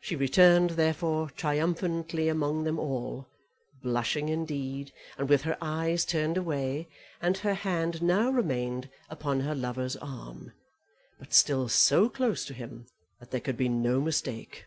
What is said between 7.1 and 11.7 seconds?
and her hand now remained upon her lover's arm; but still